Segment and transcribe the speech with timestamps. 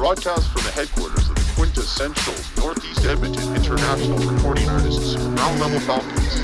[0.00, 6.40] broadcast from the headquarters of the quintessential Northeast Edmonton International Recording Artists, Ground Level Falcons,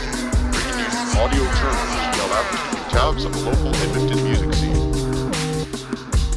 [0.53, 4.93] bringing you audio journals as well as tabs of the local Edmonton music scene.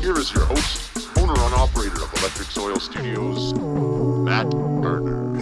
[0.02, 3.54] Here is your host, owner and operator of Electric Soil Studios,
[4.24, 5.38] Matt Gardner.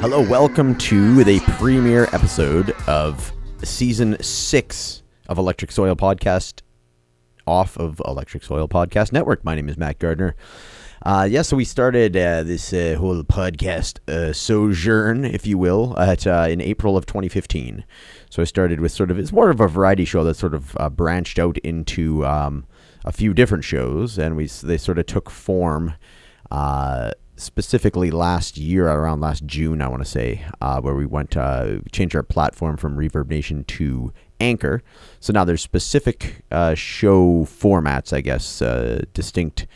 [0.00, 3.32] Hello, welcome to the premiere episode of
[3.64, 6.62] season six of Electric Soil Podcast
[7.44, 9.44] off of Electric Soil Podcast Network.
[9.44, 10.36] My name is Matt Gardner.
[11.04, 15.98] Uh, yeah, so we started uh, this uh, whole podcast uh, sojourn, if you will,
[15.98, 17.84] at uh, in April of 2015.
[18.30, 20.76] So I started with sort of it's more of a variety show that sort of
[20.78, 22.66] uh, branched out into um,
[23.04, 25.94] a few different shows, and we they sort of took form.
[27.34, 31.36] Specifically, last year, around last June, I want to say, where we went
[31.90, 34.82] changed our platform from Reverb Nation to Anchor.
[35.18, 39.66] So now there's specific uh, show formats, I guess, uh, distinct,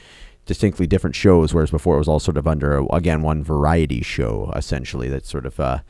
[0.47, 1.53] distinctly different shows.
[1.53, 5.45] Whereas before it was all sort of under again one variety show essentially that sort
[5.47, 5.81] of uh,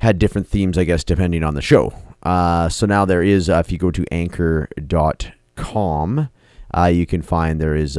[0.00, 1.92] had different themes, I guess, depending on the show.
[2.22, 5.28] Uh, so now there is, uh, if you go to Anchor.com,
[6.76, 7.94] uh, you can find there is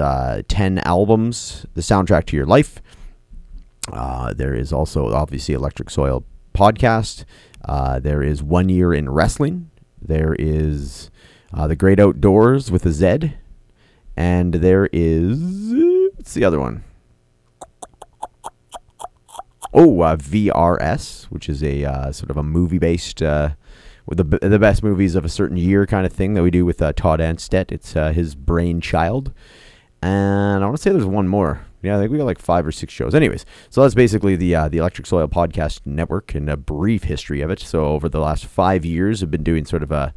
[0.47, 2.81] ten albums, the soundtrack to your life.
[4.35, 7.25] there is also obviously Electric Soil podcast.
[8.01, 11.11] there is one year in wrestling there is
[11.53, 13.33] uh, The Great Outdoors with a Z.
[14.21, 15.39] And there is.
[16.15, 16.83] What's the other one?
[19.73, 23.23] Oh, uh, VRS, which is a uh, sort of a movie based.
[23.23, 23.53] Uh,
[24.07, 26.83] the, the best movies of a certain year kind of thing that we do with
[26.83, 27.71] uh, Todd Anstett.
[27.71, 29.33] It's uh, his brainchild.
[30.03, 31.65] And I want to say there's one more.
[31.81, 33.15] Yeah, I think we got like five or six shows.
[33.15, 37.41] Anyways, so that's basically the uh, the Electric Soil Podcast Network and a brief history
[37.41, 37.59] of it.
[37.59, 40.13] So over the last five years, I've been doing sort of a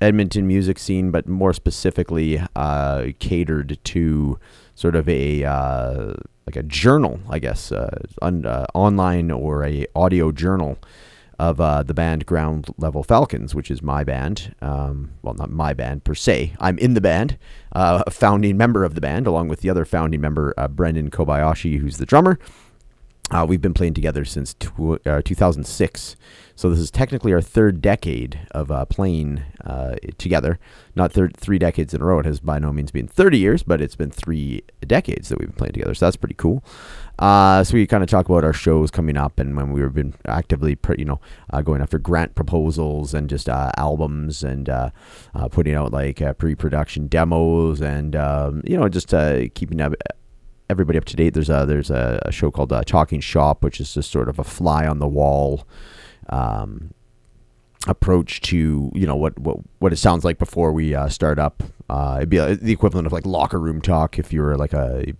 [0.00, 4.38] Edmonton music scene, but more specifically uh, catered to
[4.74, 6.14] sort of a uh,
[6.46, 10.78] like a journal, I guess, uh, uh, online or a audio journal
[11.38, 14.54] of uh, the band Ground Level Falcons, which is my band.
[14.62, 16.54] Um, well, not my band per se.
[16.60, 17.36] I'm in the band,
[17.72, 21.98] a founding member of the band, along with the other founding member, Brendan Kobayashi, who's
[21.98, 22.38] the drummer.
[23.32, 26.16] Uh, we've been playing together since uh, 2006.
[26.54, 30.60] So this is technically our third decade of uh, playing uh, together.
[30.94, 32.20] Not thir- three decades in a row.
[32.20, 35.48] It has by no means been 30 years, but it's been three decades that we've
[35.48, 35.92] been playing together.
[35.94, 36.64] So that's pretty cool.
[37.18, 40.14] Uh, so we kind of talk about our shows coming up and when we've been
[40.26, 41.20] actively, you know,
[41.50, 44.70] uh, going after grant proposals and just albums and
[45.50, 49.08] putting out like pre-production demos and um, you know just
[49.54, 49.80] keeping
[50.68, 51.34] everybody up to date.
[51.34, 54.44] There's a there's a, a show called Talking Shop, which is just sort of a
[54.44, 55.66] fly on the wall.
[56.28, 56.92] Um,
[57.88, 61.62] approach to you know what what what it sounds like before we uh, start up.
[61.88, 65.14] Uh, it'd be the equivalent of like locker room talk if you were like a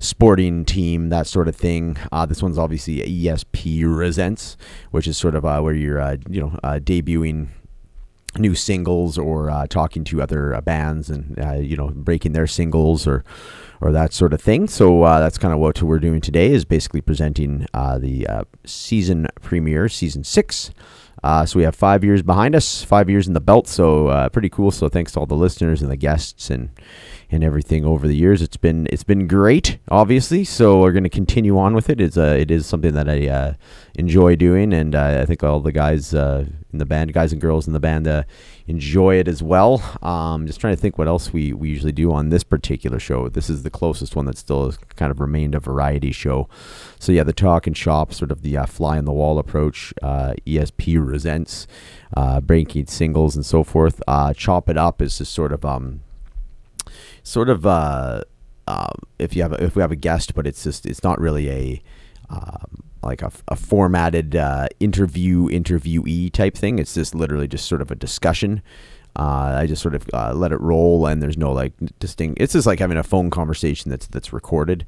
[0.00, 1.96] sporting team, that sort of thing.
[2.12, 4.56] Uh, this one's obviously ESP Resents,
[4.90, 7.48] which is sort of uh, where you're, uh, you know, uh, debuting
[8.38, 13.06] new singles or uh, talking to other uh, bands and you know breaking their singles
[13.06, 13.24] or
[13.80, 14.66] or that sort of thing.
[14.68, 20.24] So that's kind of what we're doing today is basically presenting the season premiere, season
[20.24, 20.70] six.
[21.22, 23.68] Uh, so we have five years behind us, five years in the belt.
[23.68, 24.70] So uh, pretty cool.
[24.70, 26.70] So thanks to all the listeners and the guests and
[27.30, 28.40] and everything over the years.
[28.40, 30.44] It's been it's been great, obviously.
[30.44, 32.00] So we're going to continue on with it.
[32.00, 33.54] It's uh, it is something that I uh,
[33.96, 37.40] enjoy doing, and uh, I think all the guys uh, in the band, guys and
[37.40, 38.06] girls in the band,
[38.68, 39.82] enjoy it as well.
[40.02, 43.28] Um, just trying to think what else we we usually do on this particular show.
[43.28, 46.48] This is the closest one that still has kind of remained a variety show.
[47.00, 49.92] So yeah, the talk and shop, sort of the uh, fly on the wall approach.
[50.02, 51.66] ESP resents
[52.42, 54.00] breaking singles and so forth.
[54.36, 56.02] chop it up is just sort of um
[57.28, 58.22] sort of uh,
[58.66, 61.20] uh, if you have a, if we have a guest, but it's just it's not
[61.20, 61.82] really a
[62.30, 66.78] um, like a, a formatted uh, interview interviewee type thing.
[66.78, 68.62] It's just literally just sort of a discussion.
[69.16, 72.40] Uh, I just sort of uh, let it roll, and there's no like distinct.
[72.40, 74.86] It's just like having a phone conversation that's that's recorded.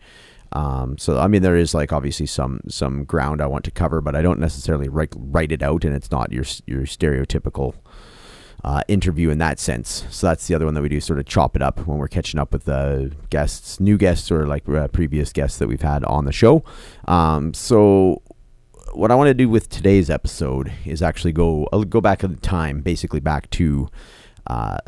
[0.52, 4.00] Um, so I mean, there is like obviously some some ground I want to cover,
[4.00, 7.74] but I don't necessarily write write it out, and it's not your your stereotypical
[8.64, 10.04] uh, interview in that sense.
[10.10, 12.08] So that's the other one that we do, sort of chop it up when we're
[12.08, 16.04] catching up with the guests, new guests, or like uh, previous guests that we've had
[16.04, 16.62] on the show.
[17.06, 18.22] Um, so
[18.92, 22.36] what I want to do with today's episode is actually go I'll go back in
[22.38, 23.88] time, basically back to.
[24.46, 24.78] Uh,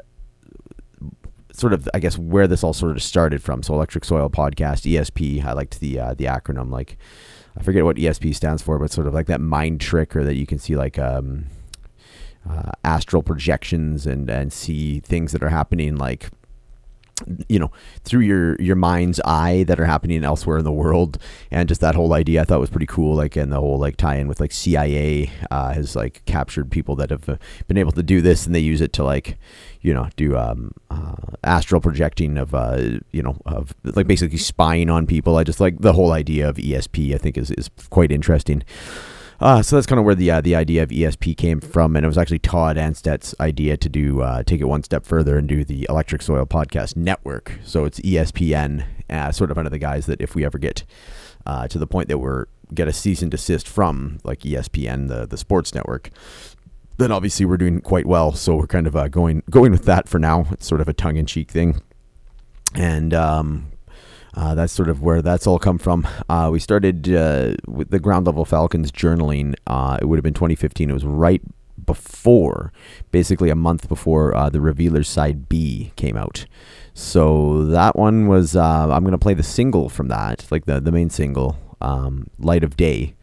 [1.52, 3.62] sort of, I guess, where this all sort of started from.
[3.62, 5.44] So, Electric Soil Podcast, ESP.
[5.44, 6.70] I liked the uh, the acronym.
[6.70, 6.96] Like,
[7.56, 10.34] I forget what ESP stands for, but sort of like that mind trick, or that
[10.34, 11.44] you can see like um,
[12.48, 16.30] uh, astral projections and and see things that are happening like
[17.48, 17.70] you know
[18.04, 21.18] through your your mind's eye that are happening elsewhere in the world.
[21.50, 23.96] And just that whole idea i thought was pretty cool like and the whole like
[23.96, 27.36] tie-in with like cia uh, has like captured people that have uh,
[27.68, 29.38] been able to do this and they use it to like
[29.80, 34.90] you know do um, uh, astral projecting of uh, you know of like basically spying
[34.90, 35.36] on people.
[35.36, 38.62] I just like the whole idea of esp i think is, is quite interesting
[39.42, 42.04] uh, so that's kind of where the uh, the idea of ESP came from, and
[42.04, 45.48] it was actually Todd Anstedt's idea to do uh, take it one step further and
[45.48, 47.58] do the Electric Soil Podcast Network.
[47.64, 50.84] So it's ESPN, uh, sort of under the guise that if we ever get
[51.44, 55.26] uh, to the point that we're get a cease and desist from like ESPN, the
[55.26, 56.10] the sports network,
[56.98, 58.30] then obviously we're doing quite well.
[58.30, 60.46] So we're kind of uh, going going with that for now.
[60.52, 61.82] It's sort of a tongue in cheek thing,
[62.76, 63.71] and um,
[64.34, 66.06] uh, that's sort of where that's all come from.
[66.28, 69.54] Uh, we started uh, with the Ground Level Falcons journaling.
[69.66, 70.90] Uh, it would have been 2015.
[70.90, 71.42] It was right
[71.84, 72.72] before,
[73.10, 76.46] basically a month before uh, the Revealers Side B came out.
[76.94, 78.56] So that one was.
[78.56, 82.64] I'm going to play the single from that, like the the main single, um, "Light
[82.64, 83.14] of Day."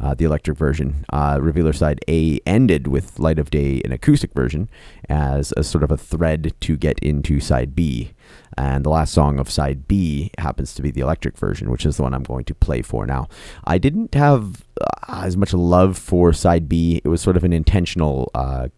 [0.00, 1.04] Uh, the electric version.
[1.12, 4.68] Uh, Revealer side A ended with Light of Day, an acoustic version,
[5.08, 8.10] as a sort of a thread to get into side B.
[8.56, 11.96] And the last song of side B happens to be the electric version, which is
[11.96, 13.28] the one I'm going to play for now.
[13.64, 17.00] I didn't have uh, as much love for side B.
[17.04, 18.68] It was sort of an intentional uh,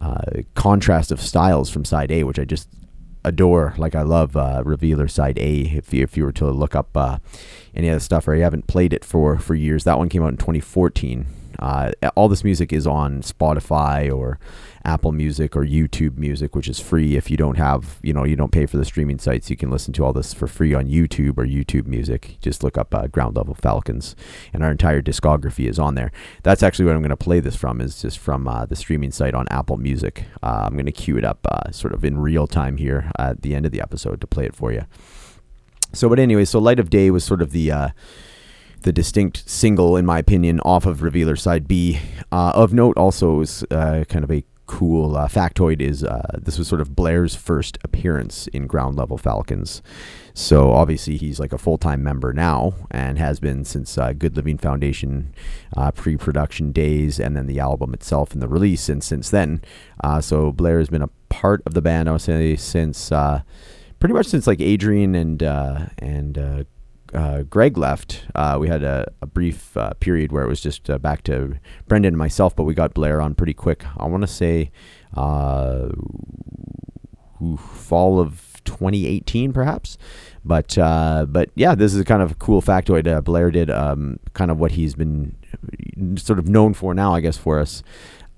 [0.00, 2.68] uh, contrast of styles from side A, which I just
[3.24, 3.74] adore.
[3.76, 5.60] Like I love uh, Revealer Side A.
[5.62, 7.18] If you, if you were to look up uh,
[7.74, 10.28] any other stuff, or you haven't played it for for years, that one came out
[10.28, 11.26] in 2014.
[11.60, 14.38] Uh, all this music is on Spotify or
[14.84, 17.16] Apple Music or YouTube Music, which is free.
[17.16, 19.70] If you don't have, you know, you don't pay for the streaming sites, you can
[19.70, 22.38] listen to all this for free on YouTube or YouTube Music.
[22.40, 24.16] Just look up uh, Ground Level Falcons,
[24.52, 26.10] and our entire discography is on there.
[26.42, 27.80] That's actually what I'm going to play this from.
[27.80, 30.24] Is just from uh, the streaming site on Apple Music.
[30.42, 33.42] Uh, I'm going to cue it up uh, sort of in real time here at
[33.42, 34.86] the end of the episode to play it for you.
[35.92, 37.88] So, but anyway, so Light of Day was sort of the uh,
[38.82, 42.00] the distinct single, in my opinion, off of Revealer Side B.
[42.32, 46.56] Uh, of note, also is uh, kind of a cool uh, factoid is uh, this
[46.56, 49.82] was sort of Blair's first appearance in Ground Level Falcons.
[50.32, 54.36] So obviously he's like a full time member now and has been since uh, Good
[54.36, 55.34] Living Foundation
[55.76, 58.88] uh, pre production days and then the album itself and the release.
[58.88, 59.60] And since then,
[60.20, 64.26] so Blair has been a part of the band, I would say, since pretty much
[64.26, 66.66] since like Adrian and and
[67.14, 70.88] uh, Greg left, uh, we had a, a brief uh, period where it was just
[70.88, 71.58] uh, back to
[71.88, 73.84] Brendan and myself, but we got Blair on pretty quick.
[73.96, 74.70] I want to say
[75.16, 75.88] uh,
[77.58, 79.98] fall of 2018, perhaps.
[80.44, 83.24] But uh, but yeah, this is kind of a cool factoid.
[83.24, 85.36] Blair did um, kind of what he's been
[86.16, 87.82] sort of known for now, I guess, for us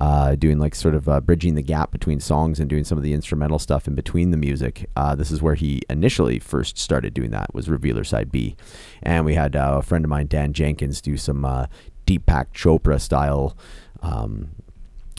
[0.02, 3.04] uh, doing like sort of uh, bridging the gap between songs and doing some of
[3.04, 4.90] the instrumental stuff in between the music.
[4.96, 8.56] Uh, this is where he initially first started doing that was Revealer Side B,
[9.00, 11.66] and we had uh, a friend of mine, Dan Jenkins, do some uh,
[12.04, 13.56] Deepak Chopra style
[14.02, 14.48] um,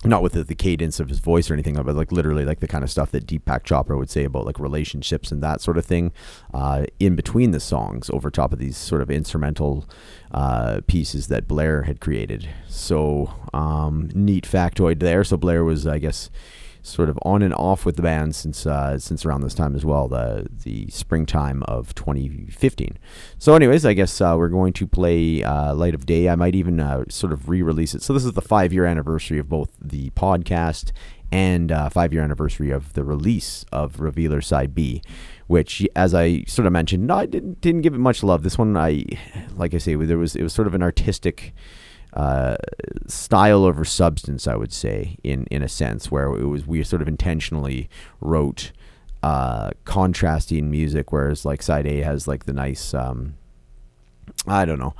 [0.05, 2.67] not with the, the, cadence of his voice or anything, but like literally like the
[2.67, 5.85] kind of stuff that Deepak Chopra would say about like relationships and that sort of
[5.85, 6.11] thing
[6.53, 9.85] uh, in between the songs over top of these sort of instrumental
[10.31, 12.49] uh, pieces that Blair had created.
[12.67, 15.23] So um, neat factoid there.
[15.23, 16.29] So Blair was, I guess,
[16.83, 19.83] sort of on and off with the band since uh, since around this time as
[19.83, 22.99] well, the the springtime of 2015.
[23.39, 26.29] So, anyways, I guess uh, we're going to play uh, Light of Day.
[26.29, 28.03] I might even uh, sort of re-release it.
[28.03, 30.91] So this is the five year anniversary of both the podcast
[31.31, 35.01] and uh, five year anniversary of the release of Revealer Side B.
[35.47, 38.43] Which, as I sort of mentioned, no, I didn't didn't give it much love.
[38.43, 39.05] This one, I
[39.55, 41.53] like I say, there was it was sort of an artistic
[42.15, 42.55] uh,
[43.07, 47.01] style over substance, I would say, in in a sense, where it was we sort
[47.01, 47.89] of intentionally
[48.21, 48.71] wrote
[49.23, 53.35] uh, contrasting music, whereas like side A has like the nice, um,
[54.45, 54.93] I don't know,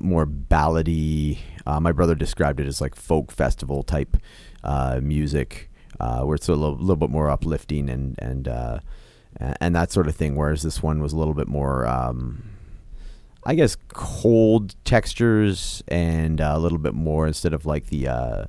[0.00, 1.38] more ballady.
[1.66, 4.16] Uh, my brother described it as like folk festival type
[4.64, 8.80] uh, music, uh, where it's a little, little, bit more uplifting and and uh,
[9.38, 10.34] and that sort of thing.
[10.34, 11.86] Whereas this one was a little bit more.
[11.86, 12.57] Um,
[13.48, 18.44] I guess cold textures and uh, a little bit more instead of like the uh,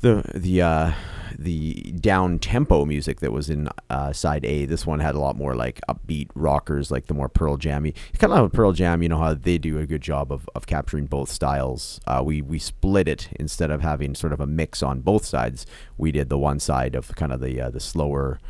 [0.00, 0.92] the the uh,
[1.38, 4.64] the down tempo music that was in uh, side A.
[4.64, 7.92] This one had a lot more like upbeat rockers, like the more Pearl Jammy.
[8.16, 10.48] Kind of like a Pearl Jam, you know how they do a good job of,
[10.54, 12.00] of capturing both styles.
[12.06, 15.66] Uh, we we split it instead of having sort of a mix on both sides.
[15.98, 18.40] We did the one side of kind of the uh, the slower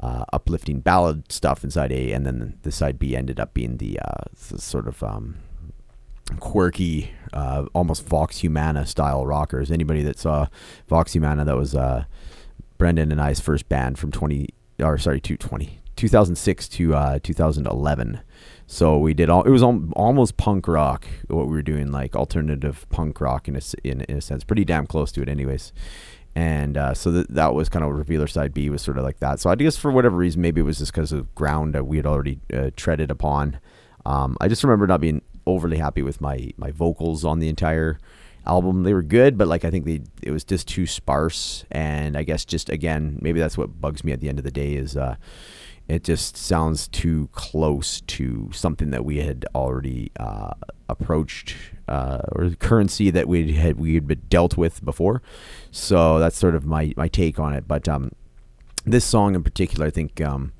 [0.00, 3.98] uh, uplifting ballad stuff inside A, and then the side B ended up being the,
[4.00, 5.36] uh, sort of um,
[6.38, 9.70] quirky, uh, almost Vox Humana style rockers.
[9.70, 10.46] Anybody that saw
[10.88, 12.04] Vox Humana, that was uh,
[12.78, 14.48] Brendan and I's first band from 20,
[14.80, 15.80] or sorry, 220.
[15.96, 18.20] 2006 to uh, 2011.
[18.66, 19.42] So we did all.
[19.42, 21.06] It was al- almost punk rock.
[21.26, 24.64] What we were doing, like alternative punk rock in a in, in a sense, pretty
[24.64, 25.72] damn close to it, anyways.
[26.34, 29.18] And uh, so th- that was kind of Revealer side B was sort of like
[29.18, 29.40] that.
[29.40, 31.96] So I guess for whatever reason, maybe it was just because of ground that we
[31.96, 33.58] had already uh, treaded upon.
[34.06, 37.98] Um, I just remember not being overly happy with my my vocals on the entire
[38.46, 38.84] album.
[38.84, 41.64] They were good, but like I think they it was just too sparse.
[41.70, 44.50] And I guess just again, maybe that's what bugs me at the end of the
[44.50, 45.16] day is uh,
[45.88, 50.52] it just sounds too close to something that we had already uh,
[50.88, 51.56] approached
[51.90, 55.22] uh, or currency that we had we had been dealt with before.
[55.70, 57.66] So that's sort of my my take on it.
[57.66, 58.12] But um,
[58.84, 60.20] this song in particular, I think.
[60.20, 60.52] Um,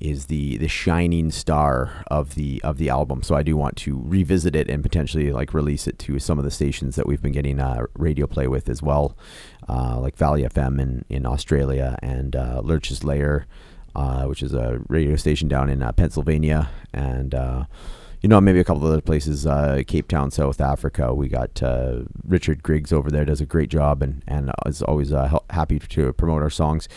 [0.00, 3.22] is the the shining star of the of the album.
[3.22, 6.44] So I do want to revisit it and potentially like release it to some of
[6.44, 9.16] the stations that we've been getting uh, radio play with as well,
[9.68, 13.46] uh, like Valley FM in in Australia and uh, Lurch's Lair,
[13.94, 17.64] uh, which is a radio station down in uh, Pennsylvania, and uh,
[18.20, 21.14] you know maybe a couple other places, uh, Cape Town, South Africa.
[21.14, 25.12] We got uh, Richard Griggs over there does a great job and and is always
[25.12, 26.88] uh, happy to promote our songs.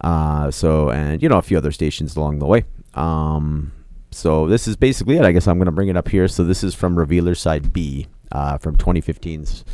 [0.00, 2.64] Uh, so and you know a few other stations along the way.
[2.94, 3.72] Um,
[4.10, 5.24] so this is basically it.
[5.24, 6.28] I guess I'm going to bring it up here.
[6.28, 9.64] So this is from Revealer Side B uh, from 2015's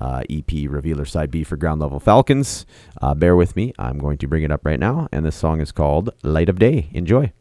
[0.00, 2.66] uh, EP Revealer Side B for Ground Level Falcons.
[3.16, 3.72] Bear with me.
[3.78, 6.58] I'm going to bring it up right now, and this song is called Light of
[6.58, 6.88] Day.
[6.92, 7.32] Enjoy.